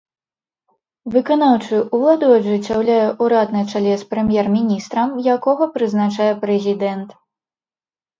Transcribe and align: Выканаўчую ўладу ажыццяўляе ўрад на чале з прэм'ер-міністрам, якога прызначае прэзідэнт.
Выканаўчую 1.15 1.81
ўладу 1.97 2.29
ажыццяўляе 2.37 3.03
ўрад 3.23 3.53
на 3.57 3.61
чале 3.73 3.93
з 4.03 4.07
прэм'ер-міністрам, 4.13 5.09
якога 5.35 5.63
прызначае 5.77 6.31
прэзідэнт. 6.47 7.09